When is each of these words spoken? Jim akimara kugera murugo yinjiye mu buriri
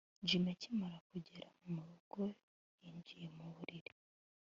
Jim 0.27 0.45
akimara 0.53 0.97
kugera 1.09 1.47
murugo 1.71 2.23
yinjiye 2.81 3.27
mu 3.37 3.45
buriri 3.53 3.93